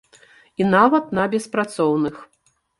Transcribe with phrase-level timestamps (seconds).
[0.61, 2.15] І нават на беспрацоўных.